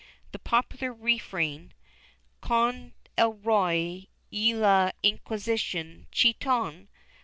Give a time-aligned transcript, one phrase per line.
[0.31, 1.75] The popular re/ran,
[2.41, 6.87] Con el Rey y la Inqui sicion, chiton!